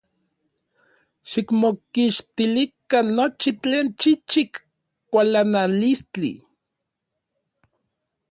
Xikmokixtilikan 1.29 3.07
nochi 3.17 3.51
tlen 3.61 3.87
chichik 3.99 4.53
kualanalistli. 5.09 6.33